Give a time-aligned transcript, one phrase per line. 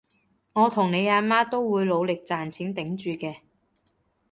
[0.53, 3.41] 我同你阿媽都會努力賺錢頂住嘅